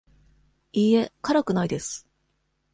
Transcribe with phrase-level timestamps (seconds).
[0.73, 2.07] いいえ、辛くないです。